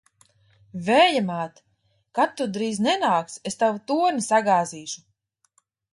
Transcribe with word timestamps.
Vēja 0.87 1.19
māt! 1.27 1.61
Kad 2.19 2.33
tu 2.39 2.47
drīzi 2.55 2.85
nenāksi, 2.87 3.39
es 3.51 3.61
tavu 3.61 3.85
torni 3.93 4.29
sagāzīšu! 4.29 5.05